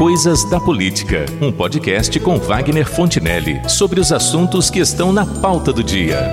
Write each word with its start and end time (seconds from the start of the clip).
Coisas 0.00 0.48
da 0.48 0.58
Política, 0.58 1.26
um 1.42 1.52
podcast 1.52 2.18
com 2.20 2.38
Wagner 2.38 2.88
Fontinelli 2.88 3.60
sobre 3.68 4.00
os 4.00 4.10
assuntos 4.12 4.70
que 4.70 4.78
estão 4.78 5.12
na 5.12 5.26
pauta 5.26 5.74
do 5.74 5.84
dia. 5.84 6.26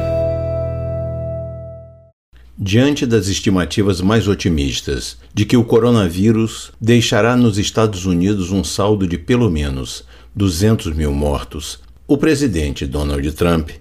Diante 2.58 3.06
das 3.06 3.28
estimativas 3.28 4.00
mais 4.00 4.26
otimistas 4.26 5.18
de 5.34 5.44
que 5.44 5.58
o 5.58 5.66
coronavírus 5.66 6.72
deixará 6.80 7.36
nos 7.36 7.58
Estados 7.58 8.06
Unidos 8.06 8.52
um 8.52 8.64
saldo 8.64 9.06
de 9.06 9.18
pelo 9.18 9.52
menos 9.52 10.06
200 10.34 10.94
mil 10.94 11.12
mortos, 11.12 11.82
o 12.08 12.18
presidente 12.18 12.86
Donald 12.86 13.30
Trump 13.34 13.72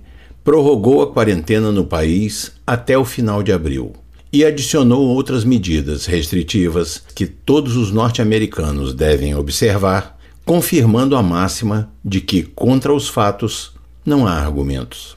prorrogou 0.43 1.01
a 1.01 1.13
quarentena 1.13 1.71
no 1.71 1.85
país 1.85 2.51
até 2.67 2.99
o 2.99 3.05
final 3.05 3.41
de 3.41 3.53
abril 3.53 3.93
e 4.37 4.45
adicionou 4.45 5.09
outras 5.09 5.47
medidas 5.47 6.05
restritivas 6.05 7.03
que 7.15 7.25
todos 7.25 7.75
os 7.75 7.91
norte-americanos 7.91 8.93
devem 8.93 9.35
observar, 9.35 10.19
confirmando 10.45 11.17
a 11.17 11.23
máxima 11.23 11.91
de 12.05 12.21
que 12.21 12.43
contra 12.43 12.93
os 12.93 13.09
fatos 13.09 13.73
não 14.05 14.27
há 14.27 14.35
argumentos. 14.35 15.17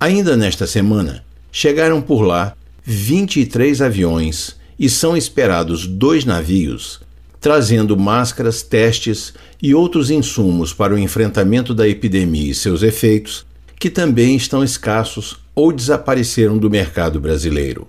Ainda 0.00 0.38
nesta 0.38 0.66
semana, 0.66 1.22
chegaram 1.52 2.00
por 2.00 2.22
lá 2.22 2.56
23 2.82 3.82
aviões 3.82 4.56
e 4.78 4.88
são 4.88 5.14
esperados 5.14 5.86
dois 5.86 6.24
navios 6.24 7.00
trazendo 7.42 7.94
máscaras, 7.94 8.62
testes 8.62 9.34
e 9.62 9.74
outros 9.74 10.10
insumos 10.10 10.72
para 10.72 10.94
o 10.94 10.98
enfrentamento 10.98 11.74
da 11.74 11.86
epidemia 11.86 12.52
e 12.52 12.54
seus 12.54 12.82
efeitos, 12.82 13.44
que 13.78 13.90
também 13.90 14.34
estão 14.34 14.64
escassos 14.64 15.38
ou 15.54 15.72
desapareceram 15.72 16.56
do 16.56 16.70
mercado 16.70 17.20
brasileiro. 17.20 17.86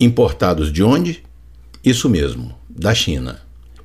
Importados 0.00 0.72
de 0.72 0.82
onde? 0.82 1.22
Isso 1.84 2.08
mesmo, 2.08 2.54
da 2.68 2.94
China. 2.94 3.40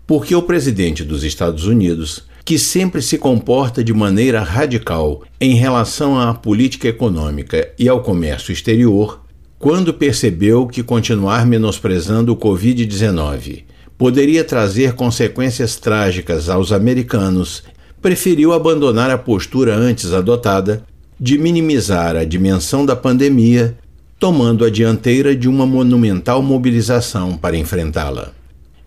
Porque 0.05 0.35
o 0.35 0.41
presidente 0.43 1.03
dos 1.03 1.23
Estados 1.23 1.65
Unidos, 1.65 2.23
que 2.45 2.59
sempre 2.59 3.01
se 3.01 3.17
comporta 3.17 3.83
de 3.83 3.93
maneira 3.93 4.41
radical 4.41 5.23
em 5.39 5.55
relação 5.55 6.19
à 6.19 6.33
política 6.33 6.87
econômica 6.87 7.71
e 7.79 7.87
ao 7.87 8.01
comércio 8.01 8.51
exterior, 8.51 9.23
quando 9.57 9.93
percebeu 9.93 10.67
que 10.67 10.83
continuar 10.83 11.45
menosprezando 11.45 12.33
o 12.33 12.37
Covid-19 12.37 13.63
poderia 13.97 14.43
trazer 14.43 14.93
consequências 14.93 15.77
trágicas 15.77 16.49
aos 16.49 16.73
americanos, 16.73 17.63
preferiu 18.01 18.51
abandonar 18.51 19.09
a 19.09 19.17
postura 19.17 19.73
antes 19.73 20.11
adotada 20.11 20.83
de 21.17 21.37
minimizar 21.37 22.17
a 22.17 22.25
dimensão 22.25 22.85
da 22.85 22.97
pandemia 22.97 23.77
tomando 24.23 24.63
a 24.63 24.69
dianteira 24.69 25.35
de 25.35 25.49
uma 25.49 25.65
monumental 25.65 26.41
mobilização 26.41 27.35
para 27.35 27.57
enfrentá-la. 27.57 28.31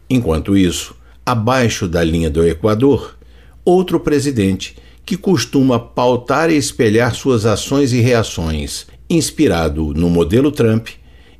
Enquanto 0.08 0.56
isso, 0.56 0.96
abaixo 1.26 1.86
da 1.86 2.02
linha 2.02 2.30
do 2.30 2.42
Equador, 2.42 3.18
outro 3.62 4.00
presidente 4.00 4.76
que 5.04 5.14
costuma 5.14 5.78
pautar 5.78 6.48
e 6.48 6.56
espelhar 6.56 7.14
suas 7.14 7.44
ações 7.44 7.92
e 7.92 8.00
reações, 8.00 8.86
inspirado 9.10 9.92
no 9.92 10.08
modelo 10.08 10.50
Trump, 10.50 10.88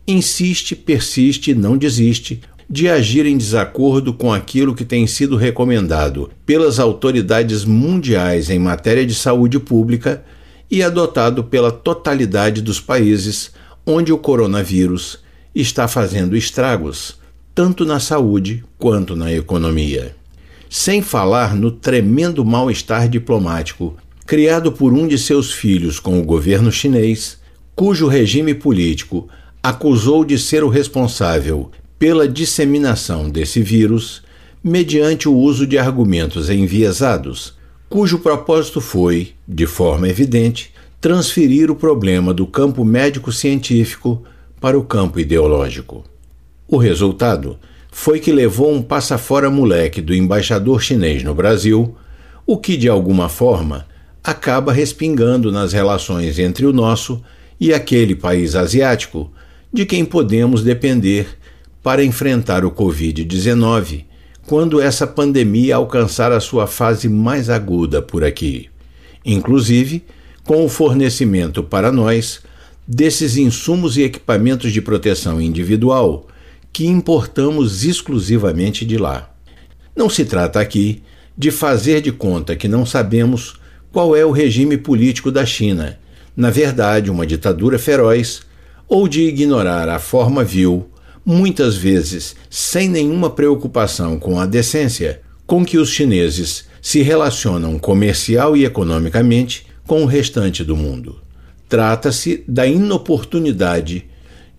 insiste, 0.06 0.76
persiste 0.76 1.54
não 1.54 1.78
desiste 1.78 2.42
de 2.68 2.90
agir 2.90 3.24
em 3.24 3.38
desacordo 3.38 4.12
com 4.12 4.30
aquilo 4.30 4.74
que 4.74 4.84
tem 4.84 5.06
sido 5.06 5.36
recomendado 5.36 6.30
pelas 6.44 6.78
autoridades 6.78 7.64
mundiais 7.64 8.50
em 8.50 8.58
matéria 8.58 9.06
de 9.06 9.14
saúde 9.14 9.58
pública 9.58 10.22
e 10.70 10.82
adotado 10.82 11.42
pela 11.42 11.72
totalidade 11.72 12.60
dos 12.60 12.78
países 12.78 13.52
onde 13.86 14.12
o 14.12 14.18
coronavírus 14.18 15.20
está 15.54 15.86
fazendo 15.86 16.36
estragos, 16.36 17.18
tanto 17.54 17.84
na 17.84 18.00
saúde 18.00 18.64
quanto 18.76 19.14
na 19.14 19.32
economia. 19.32 20.16
Sem 20.68 21.00
falar 21.00 21.54
no 21.54 21.70
tremendo 21.70 22.44
mal-estar 22.44 23.08
diplomático 23.08 23.96
criado 24.26 24.72
por 24.72 24.92
um 24.92 25.06
de 25.06 25.16
seus 25.16 25.52
filhos 25.52 26.00
com 26.00 26.20
o 26.20 26.24
governo 26.24 26.72
chinês, 26.72 27.38
cujo 27.76 28.08
regime 28.08 28.54
político 28.54 29.28
acusou 29.62 30.24
de 30.24 30.36
ser 30.36 30.64
o 30.64 30.68
responsável 30.68 31.70
pela 31.96 32.28
disseminação 32.28 33.30
desse 33.30 33.62
vírus 33.62 34.22
mediante 34.62 35.28
o 35.28 35.34
uso 35.34 35.64
de 35.64 35.78
argumentos 35.78 36.50
enviesados, 36.50 37.54
cujo 37.88 38.18
propósito 38.18 38.80
foi, 38.80 39.32
de 39.46 39.64
forma 39.64 40.08
evidente, 40.08 40.72
transferir 41.00 41.70
o 41.70 41.76
problema 41.76 42.32
do 42.32 42.46
campo 42.46 42.84
médico-científico 42.84 44.22
para 44.60 44.78
o 44.78 44.84
campo 44.84 45.20
ideológico. 45.20 46.04
O 46.66 46.76
resultado 46.76 47.58
foi 47.92 48.18
que 48.18 48.32
levou 48.32 48.72
um 48.72 48.82
passa-fora 48.82 49.50
moleque 49.50 50.00
do 50.00 50.14
embaixador 50.14 50.82
chinês 50.82 51.22
no 51.22 51.34
Brasil, 51.34 51.94
o 52.46 52.56
que 52.56 52.76
de 52.76 52.88
alguma 52.88 53.28
forma 53.28 53.86
acaba 54.22 54.72
respingando 54.72 55.52
nas 55.52 55.72
relações 55.72 56.38
entre 56.38 56.66
o 56.66 56.72
nosso 56.72 57.22
e 57.60 57.72
aquele 57.72 58.14
país 58.14 58.54
asiático 58.54 59.30
de 59.72 59.86
quem 59.86 60.04
podemos 60.04 60.62
depender 60.62 61.38
para 61.82 62.04
enfrentar 62.04 62.64
o 62.64 62.70
Covid-19 62.70 64.04
quando 64.46 64.80
essa 64.80 65.06
pandemia 65.06 65.76
alcançar 65.76 66.32
a 66.32 66.40
sua 66.40 66.66
fase 66.66 67.08
mais 67.08 67.50
aguda 67.50 68.00
por 68.00 68.24
aqui. 68.24 68.68
Inclusive, 69.24 70.04
com 70.46 70.64
o 70.64 70.68
fornecimento 70.68 71.62
para 71.62 71.90
nós 71.90 72.40
desses 72.86 73.36
insumos 73.36 73.96
e 73.96 74.02
equipamentos 74.02 74.72
de 74.72 74.80
proteção 74.80 75.40
individual 75.40 76.28
que 76.72 76.86
importamos 76.86 77.84
exclusivamente 77.84 78.84
de 78.84 78.96
lá. 78.96 79.34
Não 79.94 80.08
se 80.08 80.24
trata 80.24 80.60
aqui 80.60 81.02
de 81.36 81.50
fazer 81.50 82.00
de 82.00 82.12
conta 82.12 82.54
que 82.54 82.68
não 82.68 82.86
sabemos 82.86 83.58
qual 83.90 84.14
é 84.14 84.24
o 84.24 84.30
regime 84.30 84.76
político 84.76 85.32
da 85.32 85.44
China, 85.44 85.98
na 86.36 86.50
verdade, 86.50 87.10
uma 87.10 87.26
ditadura 87.26 87.78
feroz, 87.78 88.42
ou 88.86 89.08
de 89.08 89.22
ignorar 89.22 89.88
a 89.88 89.98
forma 89.98 90.44
vil, 90.44 90.88
muitas 91.24 91.76
vezes 91.76 92.36
sem 92.48 92.88
nenhuma 92.88 93.30
preocupação 93.30 94.18
com 94.18 94.38
a 94.38 94.46
decência, 94.46 95.22
com 95.46 95.64
que 95.64 95.78
os 95.78 95.90
chineses 95.90 96.66
se 96.80 97.02
relacionam 97.02 97.78
comercial 97.78 98.56
e 98.56 98.64
economicamente 98.64 99.66
com 99.86 100.02
o 100.02 100.06
restante 100.06 100.64
do 100.64 100.76
mundo. 100.76 101.20
Trata-se 101.68 102.44
da 102.46 102.66
inoportunidade 102.66 104.06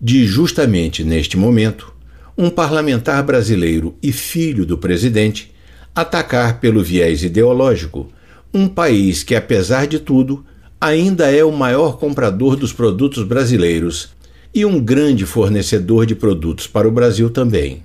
de, 0.00 0.26
justamente 0.26 1.04
neste 1.04 1.36
momento, 1.36 1.92
um 2.36 2.48
parlamentar 2.50 3.22
brasileiro 3.22 3.96
e 4.02 4.12
filho 4.12 4.64
do 4.64 4.78
presidente 4.78 5.52
atacar 5.94 6.60
pelo 6.60 6.82
viés 6.82 7.22
ideológico 7.22 8.08
um 8.52 8.66
país 8.68 9.22
que, 9.22 9.34
apesar 9.34 9.86
de 9.86 9.98
tudo, 9.98 10.44
ainda 10.80 11.30
é 11.30 11.44
o 11.44 11.52
maior 11.52 11.98
comprador 11.98 12.56
dos 12.56 12.72
produtos 12.72 13.24
brasileiros 13.24 14.10
e 14.54 14.64
um 14.64 14.80
grande 14.80 15.26
fornecedor 15.26 16.06
de 16.06 16.14
produtos 16.14 16.66
para 16.66 16.88
o 16.88 16.90
Brasil 16.90 17.28
também. 17.28 17.82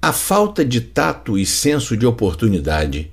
A 0.00 0.12
falta 0.12 0.64
de 0.64 0.80
tato 0.80 1.38
e 1.38 1.44
senso 1.44 1.96
de 1.96 2.06
oportunidade 2.06 3.10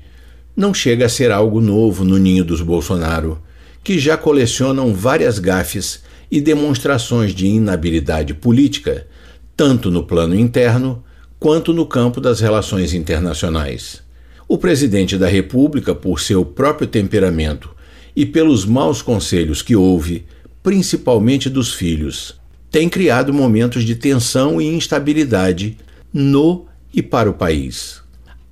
não 0.56 0.74
chega 0.74 1.06
a 1.06 1.10
ser 1.10 1.32
algo 1.32 1.60
novo 1.60 2.04
no 2.04 2.18
ninho 2.18 2.44
dos 2.44 2.62
Bolsonaro, 2.62 3.42
que 3.84 3.98
já 3.98 4.18
colecionam 4.18 4.94
várias 4.94 5.40
gafes 5.40 6.04
e 6.32 6.40
demonstrações 6.40 7.34
de 7.34 7.48
inabilidade 7.48 8.34
política, 8.34 9.08
tanto 9.56 9.90
no 9.90 10.04
plano 10.04 10.36
interno 10.36 11.04
quanto 11.40 11.74
no 11.74 11.86
campo 11.86 12.20
das 12.20 12.40
relações 12.40 12.94
internacionais. 12.94 14.02
O 14.48 14.58
presidente 14.58 15.18
da 15.18 15.28
República, 15.28 15.96
por 15.96 16.20
seu 16.20 16.44
próprio 16.44 16.88
temperamento 16.88 17.70
e 18.16 18.26
pelos 18.26 18.66
maus 18.66 19.02
conselhos 19.02 19.62
que 19.62 19.76
houve, 19.76 20.26
principalmente 20.62 21.50
dos 21.50 21.74
filhos, 21.74 22.40
tem 22.70 22.90
criado 22.90 23.34
momentos 23.34 23.84
de 23.84 23.96
tensão 23.96 24.62
e 24.62 24.68
instabilidade 24.68 25.78
no 26.14 26.66
e 26.94 27.02
para 27.02 27.30
o 27.30 27.34
país. 27.34 28.02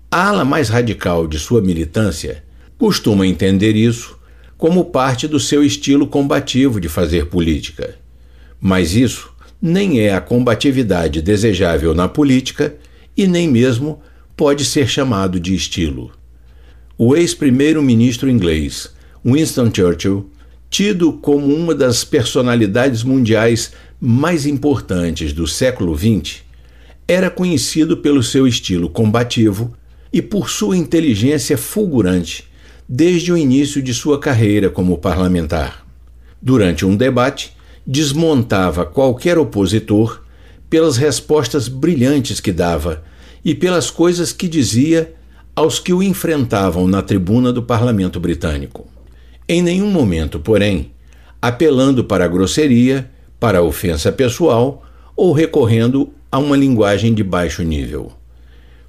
A 0.10 0.30
ala 0.30 0.46
mais 0.46 0.70
radical 0.70 1.28
de 1.28 1.38
sua 1.38 1.62
militância 1.62 2.44
costuma 2.78 3.28
entender 3.28 3.76
isso 3.76 4.17
como 4.58 4.86
parte 4.86 5.28
do 5.28 5.40
seu 5.40 5.64
estilo 5.64 6.08
combativo 6.08 6.82
de 6.82 6.90
fazer 6.90 7.28
política. 7.28 7.96
Mas 8.60 8.96
isso 8.96 9.32
nem 9.62 10.00
é 10.00 10.14
a 10.14 10.22
combatividade 10.22 11.22
desejável 11.22 11.94
na 11.94 12.08
política 12.08 12.76
e 13.16 13.28
nem 13.28 13.48
mesmo 13.48 14.02
pode 14.36 14.66
ser 14.66 14.88
chamado 14.88 15.40
de 15.40 15.54
estilo. 15.56 16.12
O 16.98 17.16
ex-primeiro-ministro 17.16 18.30
inglês 18.30 18.90
Winston 19.24 19.72
Churchill, 19.74 20.30
tido 20.70 21.14
como 21.14 21.54
uma 21.54 21.74
das 21.76 22.04
personalidades 22.04 23.04
mundiais 23.04 23.72
mais 24.00 24.46
importantes 24.46 25.34
do 25.34 25.48
século 25.48 25.96
XX, 25.98 26.42
era 27.08 27.30
conhecido 27.30 27.98
pelo 27.98 28.22
seu 28.22 28.48
estilo 28.48 28.90
combativo 28.90 29.74
e 30.12 30.22
por 30.22 30.50
sua 30.50 30.76
inteligência 30.76 31.58
fulgurante 31.58 32.47
desde 32.88 33.32
o 33.32 33.38
início 33.38 33.82
de 33.82 33.94
sua 33.94 34.20
carreira 34.20 34.70
como 34.70 34.98
parlamentar. 34.98 35.86
Durante 36.42 36.86
um 36.86 36.96
debate, 36.96 37.54
desmontava 37.86 38.86
qualquer 38.86 39.38
opositor 39.38 40.22
pelas 40.70 40.98
respostas 40.98 41.68
brilhantes 41.68 42.40
que 42.40 42.52
dava 42.52 43.04
e 43.44 43.56
pelas 43.56 43.90
coisas 43.90 44.32
que 44.32 44.48
dizia 44.48 45.14
aos 45.56 45.80
que 45.80 45.92
o 45.92 46.04
enfrentavam 46.04 46.88
na 46.88 47.02
tribuna 47.02 47.52
do 47.52 47.64
parlamento 47.64 48.20
britânico. 48.20 48.88
Em 49.50 49.62
nenhum 49.62 49.90
momento, 49.90 50.40
porém, 50.40 50.92
apelando 51.42 52.04
para 52.04 52.26
a 52.26 52.28
grosseria, 52.28 53.10
para 53.40 53.60
a 53.60 53.64
ofensa 53.64 54.12
pessoal 54.12 54.84
ou 55.16 55.32
recorrendo 55.32 56.14
a 56.32 56.38
uma 56.38 56.58
linguagem 56.58 57.14
de 57.14 57.24
baixo 57.24 57.64
nível. 57.64 58.12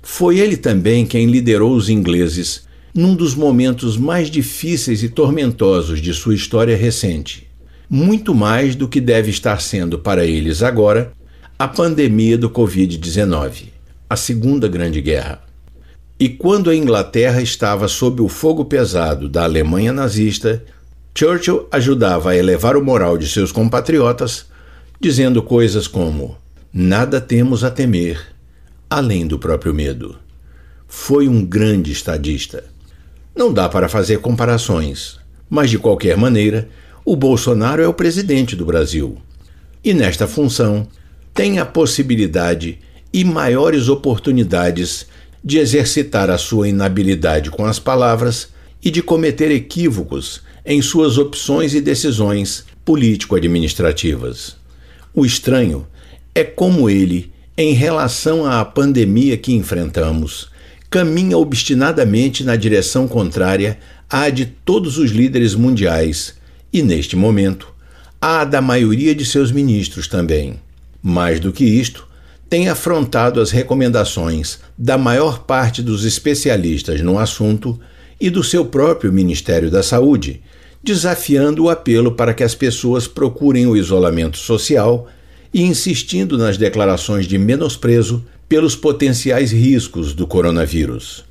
Foi 0.02 0.38
ele 0.38 0.56
também 0.56 1.06
quem 1.06 1.26
liderou 1.26 1.72
os 1.74 1.88
ingleses 1.88 2.67
num 2.98 3.14
dos 3.14 3.36
momentos 3.36 3.96
mais 3.96 4.28
difíceis 4.28 5.04
e 5.04 5.08
tormentosos 5.08 6.02
de 6.02 6.12
sua 6.12 6.34
história 6.34 6.76
recente, 6.76 7.48
muito 7.88 8.34
mais 8.34 8.74
do 8.74 8.88
que 8.88 9.00
deve 9.00 9.30
estar 9.30 9.60
sendo 9.60 10.00
para 10.00 10.26
eles 10.26 10.64
agora 10.64 11.12
a 11.56 11.68
pandemia 11.68 12.36
do 12.36 12.50
Covid-19, 12.50 13.66
a 14.10 14.16
Segunda 14.16 14.66
Grande 14.66 15.00
Guerra. 15.00 15.40
E 16.18 16.28
quando 16.28 16.70
a 16.70 16.74
Inglaterra 16.74 17.40
estava 17.40 17.86
sob 17.86 18.20
o 18.20 18.26
fogo 18.26 18.64
pesado 18.64 19.28
da 19.28 19.44
Alemanha 19.44 19.92
nazista, 19.92 20.64
Churchill 21.16 21.68
ajudava 21.70 22.30
a 22.30 22.36
elevar 22.36 22.76
o 22.76 22.84
moral 22.84 23.16
de 23.16 23.28
seus 23.28 23.52
compatriotas, 23.52 24.46
dizendo 25.00 25.40
coisas 25.40 25.86
como: 25.86 26.36
Nada 26.72 27.20
temos 27.20 27.62
a 27.62 27.70
temer, 27.70 28.20
além 28.90 29.24
do 29.24 29.38
próprio 29.38 29.72
medo. 29.72 30.16
Foi 30.88 31.28
um 31.28 31.46
grande 31.46 31.92
estadista. 31.92 32.64
Não 33.38 33.52
dá 33.52 33.68
para 33.68 33.88
fazer 33.88 34.18
comparações, 34.18 35.16
mas 35.48 35.70
de 35.70 35.78
qualquer 35.78 36.16
maneira, 36.16 36.68
o 37.04 37.14
Bolsonaro 37.14 37.80
é 37.80 37.86
o 37.86 37.94
presidente 37.94 38.56
do 38.56 38.66
Brasil. 38.66 39.16
E 39.84 39.94
nesta 39.94 40.26
função, 40.26 40.88
tem 41.32 41.60
a 41.60 41.64
possibilidade 41.64 42.80
e 43.12 43.22
maiores 43.22 43.88
oportunidades 43.88 45.06
de 45.42 45.58
exercitar 45.58 46.30
a 46.30 46.36
sua 46.36 46.68
inabilidade 46.68 47.48
com 47.48 47.64
as 47.64 47.78
palavras 47.78 48.48
e 48.82 48.90
de 48.90 49.02
cometer 49.02 49.52
equívocos 49.52 50.42
em 50.66 50.82
suas 50.82 51.16
opções 51.16 51.74
e 51.74 51.80
decisões 51.80 52.64
político-administrativas. 52.84 54.56
O 55.14 55.24
estranho 55.24 55.86
é 56.34 56.42
como 56.42 56.90
ele, 56.90 57.32
em 57.56 57.72
relação 57.72 58.44
à 58.44 58.64
pandemia 58.64 59.36
que 59.36 59.52
enfrentamos, 59.52 60.50
caminha 60.90 61.36
obstinadamente 61.36 62.42
na 62.42 62.56
direção 62.56 63.06
contrária 63.06 63.78
à 64.08 64.30
de 64.30 64.46
todos 64.46 64.96
os 64.98 65.10
líderes 65.10 65.54
mundiais 65.54 66.34
e, 66.72 66.82
neste 66.82 67.14
momento, 67.14 67.68
à 68.20 68.44
da 68.44 68.60
maioria 68.60 69.14
de 69.14 69.24
seus 69.24 69.52
ministros 69.52 70.08
também. 70.08 70.54
Mais 71.02 71.38
do 71.38 71.52
que 71.52 71.64
isto, 71.64 72.06
tem 72.48 72.68
afrontado 72.68 73.40
as 73.40 73.50
recomendações 73.50 74.58
da 74.76 74.96
maior 74.96 75.40
parte 75.40 75.82
dos 75.82 76.04
especialistas 76.04 77.00
no 77.02 77.18
assunto 77.18 77.78
e 78.18 78.30
do 78.30 78.42
seu 78.42 78.64
próprio 78.64 79.12
Ministério 79.12 79.70
da 79.70 79.82
Saúde, 79.82 80.40
desafiando 80.82 81.64
o 81.64 81.70
apelo 81.70 82.12
para 82.12 82.32
que 82.32 82.42
as 82.42 82.54
pessoas 82.54 83.06
procurem 83.06 83.66
o 83.66 83.76
isolamento 83.76 84.38
social 84.38 85.06
e 85.52 85.62
insistindo 85.62 86.38
nas 86.38 86.56
declarações 86.56 87.26
de 87.26 87.36
menosprezo 87.36 88.24
pelos 88.48 88.74
potenciais 88.74 89.52
riscos 89.52 90.14
do 90.14 90.26
coronavírus. 90.26 91.24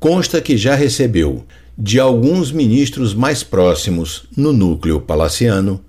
Consta 0.00 0.40
que 0.40 0.56
já 0.56 0.74
recebeu, 0.74 1.44
de 1.76 2.00
alguns 2.00 2.50
ministros 2.50 3.14
mais 3.14 3.42
próximos 3.42 4.24
no 4.36 4.52
núcleo 4.52 5.00
palaciano, 5.00 5.80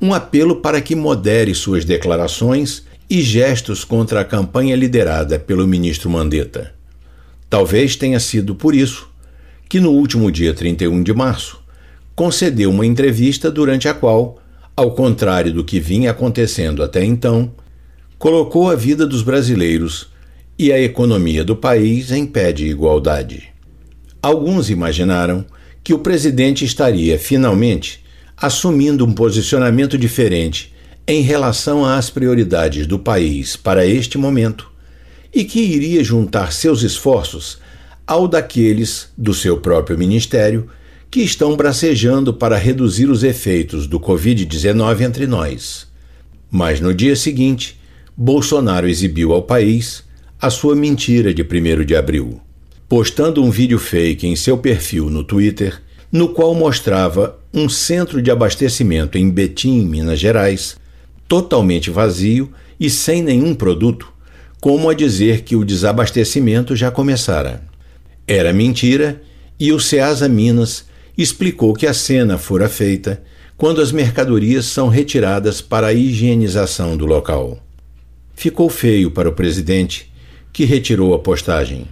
um 0.00 0.12
apelo 0.12 0.56
para 0.56 0.80
que 0.80 0.94
modere 0.94 1.54
suas 1.54 1.84
declarações 1.84 2.84
e 3.08 3.22
gestos 3.22 3.84
contra 3.84 4.20
a 4.20 4.24
campanha 4.24 4.74
liderada 4.74 5.38
pelo 5.38 5.66
ministro 5.66 6.10
Mandetta. 6.10 6.74
Talvez 7.48 7.96
tenha 7.96 8.18
sido 8.18 8.54
por 8.54 8.74
isso 8.74 9.08
que, 9.68 9.80
no 9.80 9.90
último 9.90 10.30
dia 10.30 10.52
31 10.52 11.02
de 11.02 11.14
março, 11.14 11.62
concedeu 12.14 12.70
uma 12.70 12.84
entrevista 12.84 13.50
durante 13.50 13.88
a 13.88 13.94
qual, 13.94 14.38
ao 14.76 14.92
contrário 14.92 15.52
do 15.52 15.64
que 15.64 15.78
vinha 15.78 16.10
acontecendo 16.10 16.82
até 16.82 17.04
então, 17.04 17.52
colocou 18.22 18.70
a 18.70 18.76
vida 18.76 19.04
dos 19.04 19.20
brasileiros 19.20 20.06
e 20.56 20.70
a 20.70 20.80
economia 20.80 21.42
do 21.42 21.56
país 21.56 22.12
em 22.12 22.24
pé 22.24 22.52
de 22.52 22.68
igualdade. 22.68 23.48
Alguns 24.22 24.70
imaginaram 24.70 25.44
que 25.82 25.92
o 25.92 25.98
presidente 25.98 26.64
estaria 26.64 27.18
finalmente 27.18 28.04
assumindo 28.36 29.04
um 29.04 29.12
posicionamento 29.12 29.98
diferente 29.98 30.72
em 31.04 31.20
relação 31.20 31.84
às 31.84 32.10
prioridades 32.10 32.86
do 32.86 32.96
país 32.96 33.56
para 33.56 33.84
este 33.84 34.16
momento 34.16 34.70
e 35.34 35.42
que 35.42 35.58
iria 35.58 36.04
juntar 36.04 36.52
seus 36.52 36.82
esforços 36.82 37.58
ao 38.06 38.28
daqueles 38.28 39.08
do 39.18 39.34
seu 39.34 39.58
próprio 39.58 39.98
ministério 39.98 40.68
que 41.10 41.22
estão 41.22 41.56
bracejando 41.56 42.32
para 42.32 42.56
reduzir 42.56 43.10
os 43.10 43.24
efeitos 43.24 43.88
do 43.88 43.98
Covid-19 43.98 45.00
entre 45.00 45.26
nós. 45.26 45.88
Mas 46.48 46.80
no 46.80 46.94
dia 46.94 47.16
seguinte, 47.16 47.81
Bolsonaro 48.16 48.86
exibiu 48.86 49.32
ao 49.32 49.42
país 49.42 50.04
a 50.38 50.50
sua 50.50 50.76
mentira 50.76 51.32
de 51.32 51.42
1 51.42 51.82
de 51.82 51.96
abril, 51.96 52.40
postando 52.86 53.42
um 53.42 53.50
vídeo 53.50 53.78
fake 53.78 54.26
em 54.26 54.36
seu 54.36 54.58
perfil 54.58 55.08
no 55.08 55.24
Twitter, 55.24 55.80
no 56.10 56.28
qual 56.28 56.54
mostrava 56.54 57.38
um 57.54 57.70
centro 57.70 58.20
de 58.20 58.30
abastecimento 58.30 59.16
em 59.16 59.30
Betim, 59.30 59.86
Minas 59.86 60.20
Gerais, 60.20 60.76
totalmente 61.26 61.90
vazio 61.90 62.52
e 62.78 62.90
sem 62.90 63.22
nenhum 63.22 63.54
produto, 63.54 64.12
como 64.60 64.90
a 64.90 64.94
dizer 64.94 65.40
que 65.40 65.56
o 65.56 65.64
desabastecimento 65.64 66.76
já 66.76 66.90
começara. 66.90 67.62
Era 68.26 68.52
mentira 68.52 69.22
e 69.58 69.72
o 69.72 69.80
Ceasa 69.80 70.28
Minas 70.28 70.84
explicou 71.16 71.72
que 71.72 71.86
a 71.86 71.94
cena 71.94 72.36
fora 72.36 72.68
feita 72.68 73.22
quando 73.56 73.80
as 73.80 73.90
mercadorias 73.90 74.66
são 74.66 74.88
retiradas 74.88 75.62
para 75.62 75.86
a 75.86 75.94
higienização 75.94 76.94
do 76.94 77.06
local. 77.06 77.58
Ficou 78.42 78.68
feio 78.68 79.08
para 79.08 79.28
o 79.28 79.32
presidente, 79.32 80.12
que 80.52 80.64
retirou 80.64 81.14
a 81.14 81.18
postagem. 81.20 81.86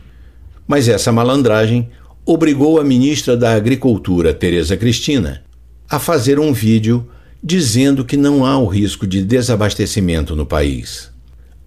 Mas 0.66 0.88
essa 0.88 1.12
malandragem 1.12 1.88
obrigou 2.26 2.80
a 2.80 2.82
ministra 2.82 3.36
da 3.36 3.54
Agricultura, 3.54 4.34
Tereza 4.34 4.76
Cristina, 4.76 5.44
a 5.88 6.00
fazer 6.00 6.40
um 6.40 6.52
vídeo 6.52 7.08
dizendo 7.40 8.04
que 8.04 8.16
não 8.16 8.44
há 8.44 8.58
o 8.58 8.66
risco 8.66 9.06
de 9.06 9.22
desabastecimento 9.22 10.34
no 10.34 10.44
país. 10.44 11.12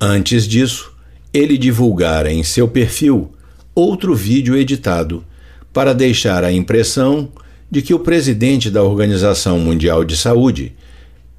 Antes 0.01 0.45
disso, 0.45 0.91
ele 1.33 1.57
divulgara 1.57 2.29
em 2.29 2.43
seu 2.43 2.67
perfil 2.67 3.31
outro 3.73 4.13
vídeo 4.13 4.53
editado 4.53 5.23
para 5.71 5.93
deixar 5.93 6.43
a 6.43 6.51
impressão 6.51 7.31
de 7.71 7.81
que 7.81 7.93
o 7.93 7.99
presidente 7.99 8.69
da 8.69 8.83
Organização 8.83 9.59
Mundial 9.59 10.03
de 10.03 10.17
Saúde 10.17 10.75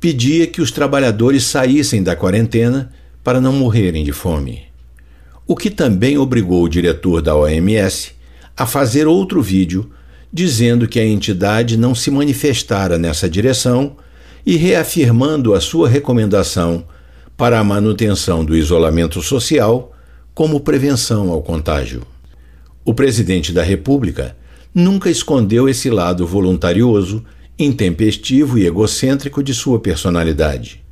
pedia 0.01 0.47
que 0.47 0.63
os 0.63 0.71
trabalhadores 0.71 1.45
saíssem 1.45 2.03
da 2.03 2.17
quarentena 2.17 2.91
para 3.25 3.41
não 3.41 3.55
morrerem 3.55 4.05
de 4.05 4.13
fome. 4.13 4.65
O 5.47 5.57
que 5.57 5.71
também 5.71 6.19
obrigou 6.19 6.63
o 6.63 6.69
diretor 6.69 7.23
da 7.23 7.35
OMS 7.35 8.13
a 8.55 8.67
fazer 8.67 9.07
outro 9.07 9.43
vídeo 9.43 9.91
dizendo 10.31 10.87
que 10.87 11.01
a 11.01 11.07
entidade 11.07 11.77
não 11.77 11.95
se 11.95 12.11
manifestara 12.11 12.99
nessa 12.99 13.29
direção 13.29 13.97
e 14.45 14.57
reafirmando 14.57 15.55
a 15.55 15.61
sua 15.61 15.89
recomendação 15.89 16.85
para 17.37 17.59
a 17.59 17.65
manutenção 17.65 18.45
do 18.45 18.55
isolamento 18.55 19.23
social 19.23 19.93
como 20.35 20.61
prevenção 20.61 21.31
ao 21.31 21.43
contágio. 21.43 22.03
O 22.85 22.93
presidente 22.93 23.53
da 23.53 23.63
República 23.63 24.37
nunca 24.75 25.09
escondeu 25.09 25.69
esse 25.69 25.89
lado 25.89 26.27
voluntarioso, 26.27 27.25
intempestivo 27.59 28.59
e 28.59 28.67
egocêntrico 28.67 29.43
de 29.43 29.55
sua 29.55 29.79
personalidade 29.79 30.84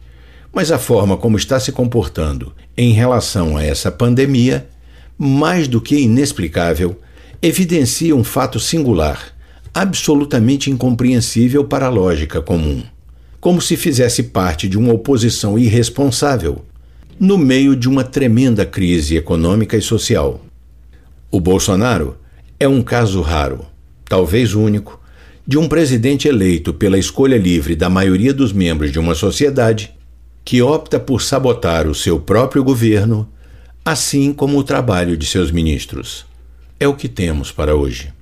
mas 0.53 0.71
a 0.71 0.79
forma 0.79 1.17
como 1.17 1.37
está 1.37 1.59
se 1.59 1.73
comportando 1.73 2.53
em 2.77 2.93
relação 2.93 3.57
a 3.57 3.65
essa 3.65 3.91
pandemia, 3.91 4.69
mais 5.17 5.67
do 5.67 5.81
que 5.81 5.97
inexplicável, 5.97 7.01
evidencia 7.41 8.15
um 8.15 8.23
fato 8.23 8.61
singular, 8.61 9.35
absolutamente 9.73 10.71
incompreensível 10.71 11.65
para 11.65 11.87
a 11.87 11.91
lógica 11.91 12.43
comum. 12.43 12.83
Como 13.41 13.61
se 13.61 13.77
fizesse 13.77 14.25
parte 14.25 14.69
de 14.69 14.79
uma 14.79 14.93
oposição 14.93 15.59
irresponsável, 15.59 16.65
no 17.19 17.39
meio 17.39 17.75
de 17.75 17.89
uma 17.89 18.05
tremenda 18.05 18.65
crise 18.65 19.17
econômica 19.17 19.77
e 19.77 19.83
social. 19.83 20.41
O 21.31 21.41
Bolsonaro 21.41 22.17
é 22.59 22.69
um 22.69 22.83
caso 22.83 23.21
raro, 23.21 23.65
talvez 24.05 24.55
único, 24.55 25.01
de 25.47 25.59
um 25.59 25.67
presidente 25.67 26.29
eleito 26.29 26.73
pela 26.73 26.99
escolha 26.99 27.37
livre 27.37 27.75
da 27.75 27.89
maioria 27.89 28.33
dos 28.33 28.53
membros 28.53 28.93
de 28.93 28.99
uma 28.99 29.15
sociedade 29.15 29.93
que 30.45 30.63
opta 30.63 30.99
por 30.99 31.23
sabotar 31.23 31.87
o 31.87 31.95
seu 31.95 32.19
próprio 32.19 32.65
governo, 32.65 33.29
assim 33.85 34.33
como 34.33 34.59
o 34.59 34.65
trabalho 34.65 35.17
de 35.17 35.27
seus 35.27 35.51
ministros. 35.51 36.25
É 36.79 36.87
o 36.89 36.95
que 36.95 37.09
temos 37.09 37.53
para 37.53 37.77
hoje. 37.77 38.13